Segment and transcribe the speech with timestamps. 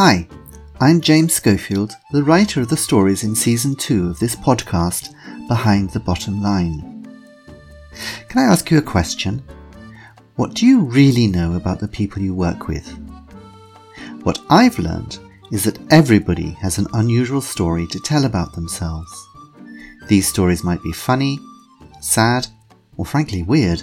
[0.00, 0.28] Hi,
[0.78, 5.12] I'm James Schofield, the writer of the stories in season two of this podcast,
[5.48, 7.04] Behind the Bottom Line.
[8.28, 9.42] Can I ask you a question?
[10.36, 12.88] What do you really know about the people you work with?
[14.22, 15.18] What I've learned
[15.50, 19.10] is that everybody has an unusual story to tell about themselves.
[20.06, 21.40] These stories might be funny,
[22.00, 22.46] sad,
[22.96, 23.82] or frankly weird.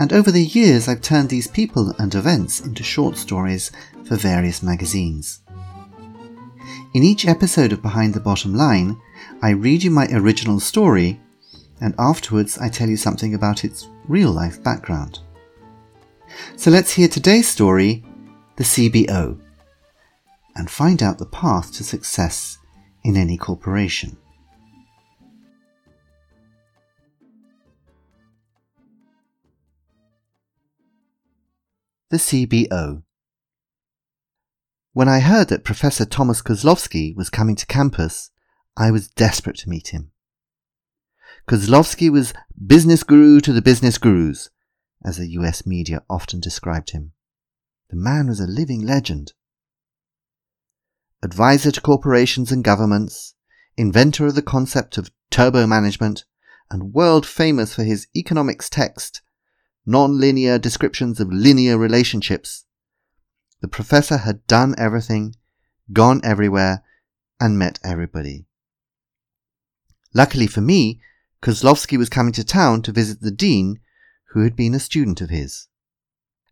[0.00, 3.72] And over the years, I've turned these people and events into short stories
[4.04, 5.40] for various magazines.
[6.94, 9.00] In each episode of Behind the Bottom Line,
[9.42, 11.20] I read you my original story,
[11.80, 15.18] and afterwards I tell you something about its real life background.
[16.56, 18.04] So let's hear today's story,
[18.56, 19.38] The CBO,
[20.54, 22.58] and find out the path to success
[23.04, 24.16] in any corporation.
[32.10, 33.02] The CBO.
[34.94, 38.30] When I heard that Professor Thomas Kozlowski was coming to campus,
[38.78, 40.12] I was desperate to meet him.
[41.46, 42.32] Kozlowski was
[42.66, 44.48] business guru to the business gurus,
[45.04, 47.12] as the US media often described him.
[47.90, 49.34] The man was a living legend.
[51.22, 53.34] Advisor to corporations and governments,
[53.76, 56.24] inventor of the concept of turbo management,
[56.70, 59.20] and world famous for his economics text,
[59.86, 62.64] non-linear descriptions of linear relationships.
[63.60, 65.34] The professor had done everything,
[65.92, 66.82] gone everywhere,
[67.40, 68.46] and met everybody.
[70.14, 71.00] Luckily for me,
[71.42, 73.80] Kozlowski was coming to town to visit the dean,
[74.32, 75.68] who had been a student of his.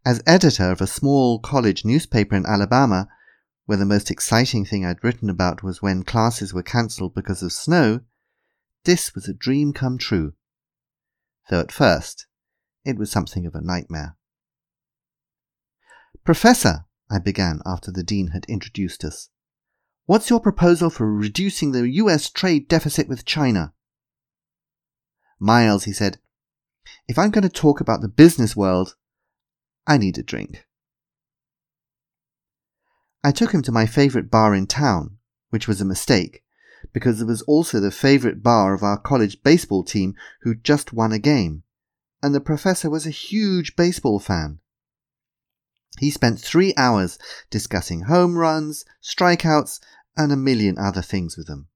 [0.04, 3.08] As editor of a small college newspaper in Alabama,
[3.66, 7.52] where the most exciting thing I'd written about was when classes were cancelled because of
[7.52, 8.00] snow,
[8.84, 10.34] this was a dream come true.
[11.50, 12.26] Though at first,
[12.86, 14.16] it was something of a nightmare.
[16.24, 19.28] Professor, I began after the Dean had introduced us,
[20.06, 23.74] what's your proposal for reducing the US trade deficit with China?
[25.40, 26.18] Miles, he said,
[27.08, 28.94] if I'm going to talk about the business world,
[29.86, 30.64] I need a drink.
[33.24, 35.18] I took him to my favourite bar in town,
[35.50, 36.44] which was a mistake,
[36.92, 41.10] because it was also the favourite bar of our college baseball team who'd just won
[41.10, 41.64] a game
[42.26, 44.58] and the professor was a huge baseball fan.
[46.00, 47.20] He spent three hours
[47.50, 49.78] discussing home runs, strikeouts,
[50.16, 51.68] and a million other things with them.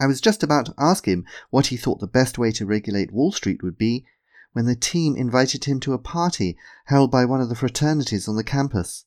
[0.00, 3.12] I was just about to ask him what he thought the best way to regulate
[3.12, 4.06] Wall Street would be
[4.54, 6.56] when the team invited him to a party
[6.86, 9.04] held by one of the fraternities on the campus.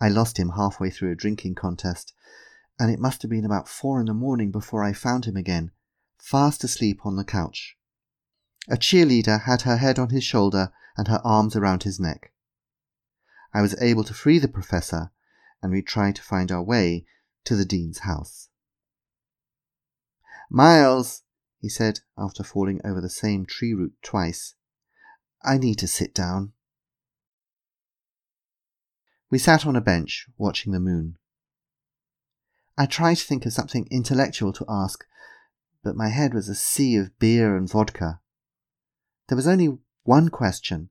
[0.00, 2.12] I lost him halfway through a drinking contest,
[2.76, 5.70] and it must have been about four in the morning before I found him again,
[6.18, 7.76] fast asleep on the couch.
[8.70, 12.32] A cheerleader had her head on his shoulder and her arms around his neck.
[13.52, 15.10] I was able to free the professor,
[15.60, 17.04] and we tried to find our way
[17.44, 18.48] to the dean's house.
[20.48, 21.22] Miles,
[21.58, 24.54] he said after falling over the same tree root twice,
[25.42, 26.52] I need to sit down.
[29.30, 31.18] We sat on a bench, watching the moon.
[32.78, 35.04] I tried to think of something intellectual to ask,
[35.82, 38.20] but my head was a sea of beer and vodka.
[39.30, 40.90] There was only one question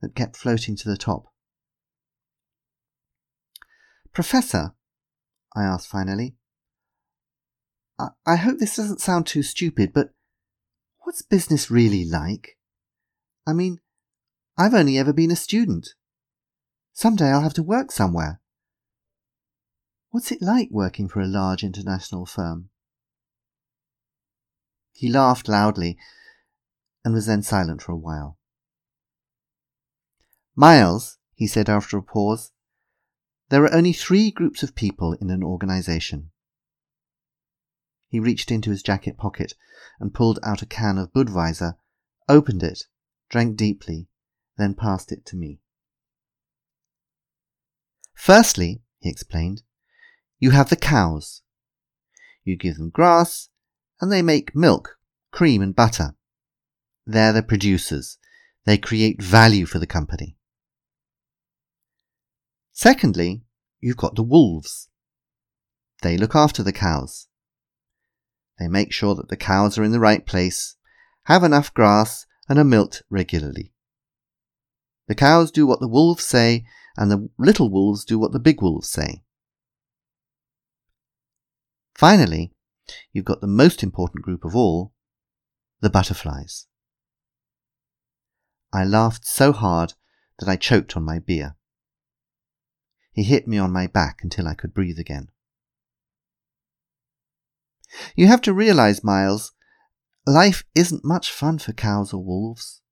[0.00, 1.24] that kept floating to the top.
[4.12, 4.74] Professor,
[5.56, 6.36] I asked finally,
[7.98, 10.10] I, I hope this doesn't sound too stupid, but
[11.00, 12.56] what's business really like?
[13.48, 13.80] I mean,
[14.56, 15.88] I've only ever been a student.
[16.92, 18.40] Someday I'll have to work somewhere.
[20.10, 22.70] What's it like working for a large international firm?
[24.92, 25.98] He laughed loudly
[27.06, 28.36] and was then silent for a while.
[30.56, 32.50] Miles, he said after a pause,
[33.48, 36.32] there are only three groups of people in an organization.
[38.08, 39.54] He reached into his jacket pocket
[40.00, 41.76] and pulled out a can of Budweiser,
[42.28, 42.86] opened it,
[43.30, 44.08] drank deeply,
[44.58, 45.60] then passed it to me.
[48.14, 49.62] Firstly, he explained,
[50.40, 51.42] you have the cows.
[52.42, 53.48] You give them grass,
[54.00, 54.98] and they make milk,
[55.30, 56.16] cream, and butter.
[57.06, 58.18] They're the producers.
[58.64, 60.36] They create value for the company.
[62.72, 63.42] Secondly,
[63.80, 64.88] you've got the wolves.
[66.02, 67.28] They look after the cows.
[68.58, 70.76] They make sure that the cows are in the right place,
[71.24, 73.72] have enough grass, and are milked regularly.
[75.08, 76.64] The cows do what the wolves say,
[76.96, 79.22] and the little wolves do what the big wolves say.
[81.94, 82.52] Finally,
[83.12, 84.92] you've got the most important group of all,
[85.80, 86.66] the butterflies.
[88.72, 89.94] I laughed so hard
[90.38, 91.56] that I choked on my beer.
[93.12, 95.28] He hit me on my back until I could breathe again.
[98.14, 99.52] You have to realize, Miles,
[100.26, 102.82] life isn't much fun for cows or wolves.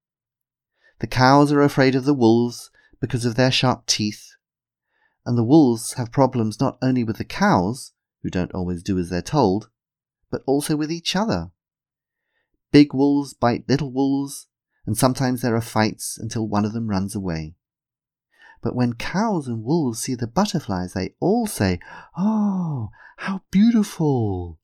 [1.00, 2.70] The cows are afraid of the wolves
[3.00, 4.31] because of their sharp teeth,
[5.27, 7.93] and the wolves have problems not only with the cows,
[8.23, 9.69] who don't always do as they're told,
[10.31, 11.50] but also with each other.
[12.73, 14.47] Big wolves bite little wolves,
[14.87, 17.55] and sometimes there are fights until one of them runs away.
[18.63, 21.81] But when cows and wolves see the butterflies, they all say,
[22.17, 24.59] Oh, how beautiful!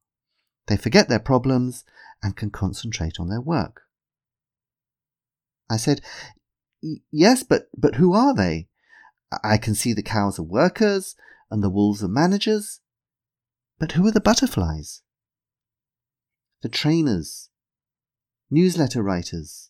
[0.66, 1.84] They forget their problems
[2.22, 3.82] and can concentrate on their work.
[5.68, 6.00] I said,
[7.10, 8.68] Yes, but, but who are they?
[9.44, 11.14] I can see the cows are workers
[11.50, 12.80] and the wolves are managers.
[13.78, 15.02] But who are the butterflies?
[16.62, 17.48] The trainers,
[18.50, 19.69] newsletter writers,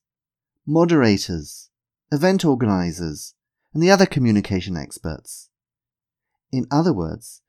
[0.67, 1.71] moderators,
[2.13, 3.35] event organizers,
[3.73, 5.51] and the other communication experts.
[6.53, 7.43] In other words,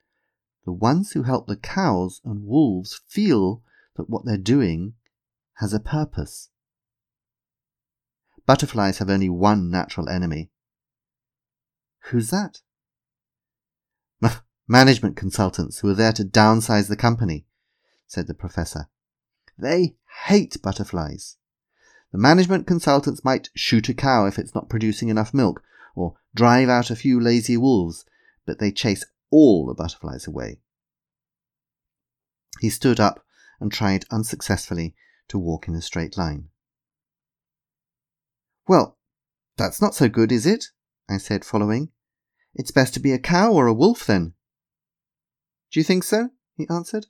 [0.65, 3.63] the ones who help the cows and wolves feel
[3.95, 4.93] that what they're doing
[5.55, 6.49] has a purpose.
[8.45, 10.51] Butterflies have only one natural enemy.
[12.05, 12.61] Who's that?
[14.67, 17.45] Management consultants who are there to downsize the company,
[18.07, 18.89] said the professor.
[19.57, 21.37] They hate butterflies.
[22.11, 25.63] The management consultants might shoot a cow if it's not producing enough milk,
[25.95, 28.05] or drive out a few lazy wolves,
[28.45, 30.59] but they chase all the butterflies away.
[32.59, 33.25] He stood up
[33.59, 34.93] and tried unsuccessfully
[35.29, 36.49] to walk in a straight line.
[38.67, 38.97] Well,
[39.57, 40.65] that's not so good, is it?
[41.09, 41.91] I said, following.
[42.53, 44.33] It's best to be a cow or a wolf, then.
[45.71, 46.29] Do you think so?
[46.55, 47.07] he answered.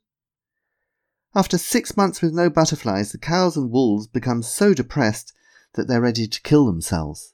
[1.33, 5.33] After six months with no butterflies, the cows and wolves become so depressed
[5.75, 7.33] that they're ready to kill themselves.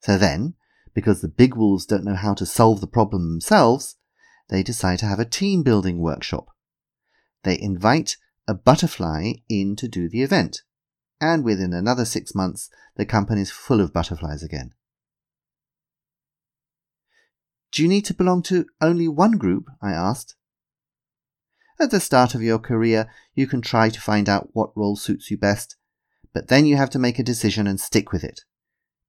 [0.00, 0.54] So then,
[0.94, 3.96] because the big wolves don't know how to solve the problem themselves,
[4.48, 6.48] they decide to have a team building workshop.
[7.44, 8.16] They invite
[8.48, 10.62] a butterfly in to do the event,
[11.20, 14.72] and within another six months, the company's full of butterflies again.
[17.70, 19.66] Do you need to belong to only one group?
[19.80, 20.34] I asked.
[21.80, 25.30] At the start of your career, you can try to find out what role suits
[25.30, 25.76] you best,
[26.34, 28.42] but then you have to make a decision and stick with it.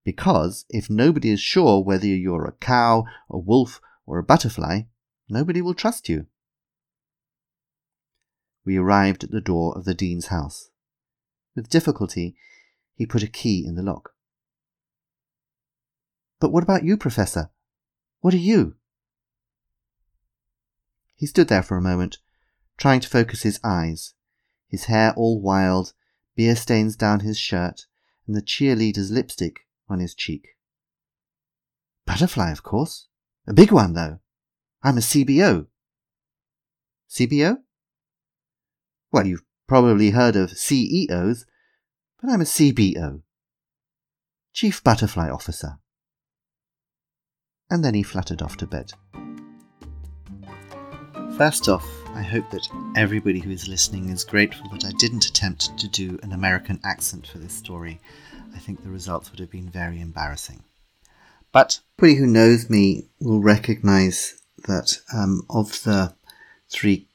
[0.05, 4.83] Because if nobody is sure whether you're a cow, a wolf, or a butterfly,
[5.27, 6.27] nobody will trust you.
[8.63, 10.69] We arrived at the door of the Dean's house.
[11.57, 12.37] With difficulty,
[12.95, 14.13] he put a key in the lock.
[16.39, 17.51] But what about you, Professor?
[18.21, 18.75] What are you?
[21.15, 22.19] He stood there for a moment,
[22.81, 24.15] trying to focus his eyes,
[24.67, 25.93] his hair all wild,
[26.35, 27.85] beer stains down his shirt,
[28.25, 30.57] and the cheerleader's lipstick on his cheek.
[32.07, 33.07] Butterfly, of course.
[33.45, 34.17] A big one, though.
[34.81, 35.67] I'm a CBO.
[37.07, 37.57] CBO?
[39.11, 41.45] Well, you've probably heard of CEOs,
[42.19, 43.21] but I'm a CBO.
[44.53, 45.77] Chief Butterfly Officer.
[47.69, 48.93] And then he fluttered off to bed.
[51.37, 55.77] First off, I hope that everybody who is listening is grateful that I didn't attempt
[55.77, 58.01] to do an American accent for this story.
[58.53, 60.63] I think the results would have been very embarrassing.
[61.51, 66.13] But anybody who knows me will recognize that um, of the
[66.69, 67.07] three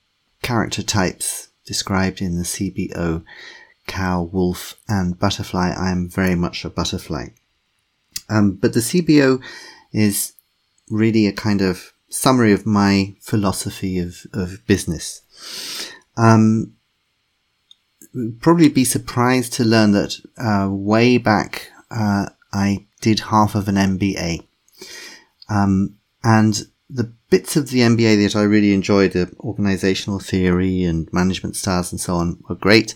[0.43, 3.23] character types described in the CBO
[3.87, 7.29] cow, wolf, and butterfly, I am very much a butterfly.
[8.29, 9.43] Um, but the CBO
[9.93, 10.33] is
[10.91, 15.23] really a kind of summary of my philosophy of, of business.
[16.17, 16.75] Um,
[18.41, 23.75] probably be surprised to learn that uh, way back uh, I did half of an
[23.75, 24.47] MBA.
[25.49, 31.13] Um, and the bits of the MBA that I really enjoyed, the organizational theory and
[31.13, 32.95] management styles and so on, were great.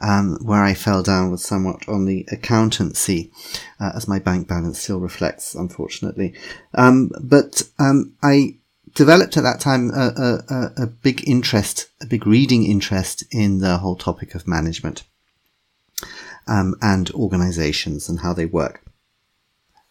[0.00, 3.32] Um, where I fell down was somewhat on the accountancy,
[3.80, 6.34] uh, as my bank balance still reflects, unfortunately.
[6.74, 8.56] Um, but um, I
[8.94, 13.78] developed at that time a, a, a big interest, a big reading interest in the
[13.78, 15.02] whole topic of management
[16.46, 18.82] um, and organizations and how they work.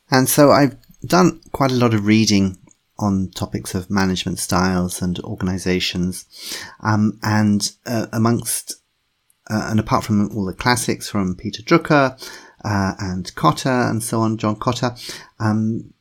[0.09, 2.57] And so I've done quite a lot of reading
[2.99, 6.25] on topics of management styles and organizations.
[6.81, 8.75] Um, and uh, amongst,
[9.49, 12.19] uh, and apart from all the classics from Peter Drucker
[12.63, 14.97] uh, and Kotter and so on, John Kotter,
[15.39, 15.93] um,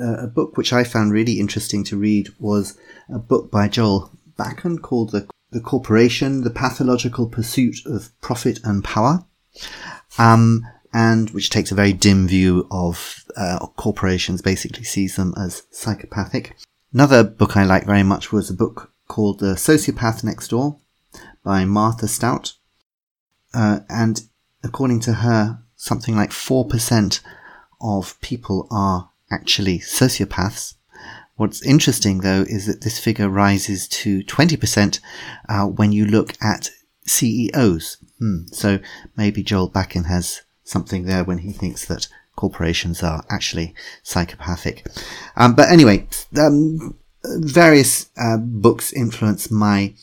[0.00, 2.78] a book which I found really interesting to read was
[3.12, 8.82] a book by Joel Bakan called The, the Corporation, The Pathological Pursuit of Profit and
[8.82, 9.24] Power.
[10.18, 15.62] Um, and which takes a very dim view of uh, corporations, basically sees them as
[15.70, 16.56] psychopathic.
[16.92, 20.78] Another book I like very much was a book called The Sociopath Next Door
[21.42, 22.54] by Martha Stout.
[23.54, 24.22] Uh, and
[24.62, 27.20] according to her, something like 4%
[27.80, 30.74] of people are actually sociopaths.
[31.36, 35.00] What's interesting though is that this figure rises to 20%
[35.48, 36.70] uh, when you look at
[37.06, 37.96] CEOs.
[38.18, 38.44] Hmm.
[38.52, 38.78] So
[39.16, 44.86] maybe Joel Bakan has something there when he thinks that corporations are actually psychopathic.
[45.36, 49.94] Um, but anyway, um, various uh, books influence my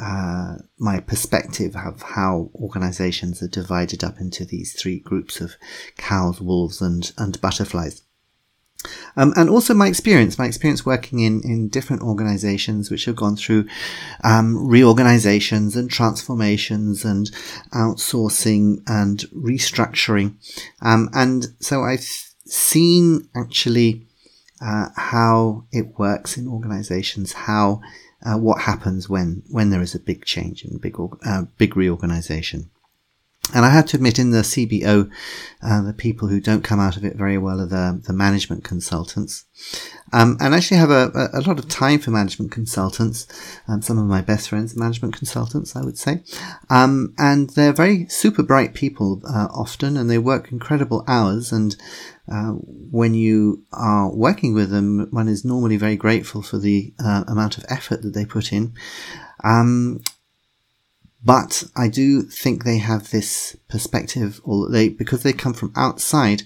[0.00, 5.54] uh, my perspective of how organizations are divided up into these three groups of
[5.96, 8.02] cows, wolves, and and butterflies.
[9.16, 13.36] Um, and also my experience, my experience working in, in different organizations which have gone
[13.36, 13.66] through
[14.22, 17.30] um, reorganizations and transformations and
[17.72, 20.34] outsourcing and restructuring.
[20.82, 22.08] Um, and so I've
[22.46, 24.06] seen actually
[24.60, 27.80] uh, how it works in organizations, how
[28.24, 32.70] uh, what happens when when there is a big change and big uh, big reorganization.
[33.52, 35.10] And I have to admit, in the CBO,
[35.62, 38.64] uh, the people who don't come out of it very well are the, the management
[38.64, 39.44] consultants.
[40.12, 43.26] Um, and I actually have a, a, lot of time for management consultants.
[43.68, 46.22] Um, some of my best friends are management consultants, I would say.
[46.70, 51.52] Um, and they're very super bright people uh, often, and they work incredible hours.
[51.52, 51.76] And
[52.30, 57.24] uh, when you are working with them, one is normally very grateful for the uh,
[57.28, 58.72] amount of effort that they put in.
[59.42, 60.00] Um,
[61.24, 66.42] but I do think they have this perspective, or they, because they come from outside,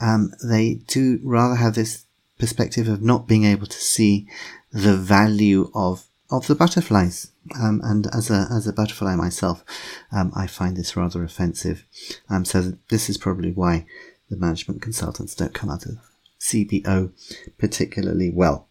[0.00, 2.04] um, they do rather have this
[2.38, 4.28] perspective of not being able to see
[4.72, 7.32] the value of of the butterflies.
[7.58, 9.64] Um, and as a as a butterfly myself,
[10.12, 11.84] um, I find this rather offensive.
[12.28, 13.86] Um, so this is probably why
[14.28, 15.98] the management consultants don't come out of
[16.40, 17.12] CBO
[17.58, 18.69] particularly well.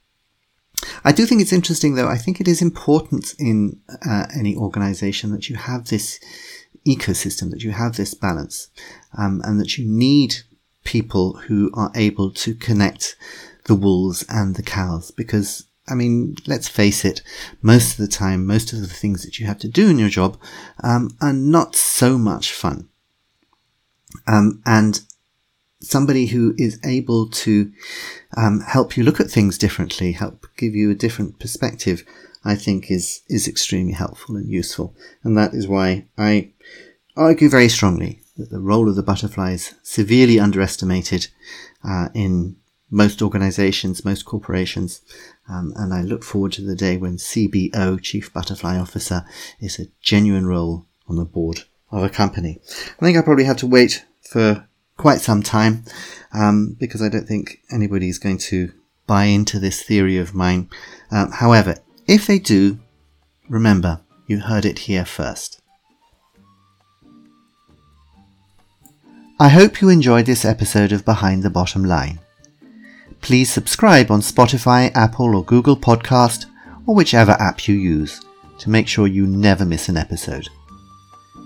[1.04, 2.08] I do think it's interesting, though.
[2.08, 6.20] I think it is important in uh, any organization that you have this
[6.88, 8.70] ecosystem, that you have this balance,
[9.18, 10.36] um, and that you need
[10.84, 13.16] people who are able to connect
[13.66, 15.12] the wolves and the cows.
[15.12, 17.22] Because, I mean, let's face it,
[17.62, 20.10] most of the time, most of the things that you have to do in your
[20.10, 20.40] job
[20.84, 22.90] um, are not so much fun.
[24.28, 25.02] Um, and
[25.82, 27.72] somebody who is able to
[28.36, 32.04] um, help you look at things differently, help give you a different perspective,
[32.44, 34.96] I think is is extremely helpful and useful.
[35.24, 36.52] And that is why I
[37.16, 41.28] argue very strongly that the role of the butterfly is severely underestimated
[41.84, 42.56] uh, in
[42.90, 45.02] most organizations, most corporations.
[45.48, 49.26] Um, and I look forward to the day when CBO, Chief Butterfly Officer,
[49.60, 52.60] is a genuine role on the board of a company.
[53.00, 54.68] I think I probably have to wait for
[55.00, 55.86] quite some time
[56.34, 58.72] um, because I don't think anybody's going to
[59.08, 60.70] buy into this theory of mine.
[61.10, 61.76] Um, however,
[62.06, 62.80] if they do,
[63.48, 65.62] remember, you heard it here first.
[69.40, 72.20] I hope you enjoyed this episode of Behind the Bottom Line.
[73.22, 76.46] Please subscribe on Spotify, Apple, or Google Podcast,
[76.86, 78.20] or whichever app you use,
[78.60, 80.50] to make sure you never miss an episode.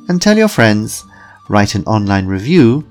[0.09, 1.05] And tell your friends,
[1.49, 2.87] write an online review,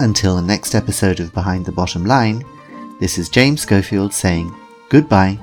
[0.00, 2.44] Until the next episode of Behind the Bottom Line,
[3.00, 4.54] this is James Schofield saying
[4.88, 5.38] goodbye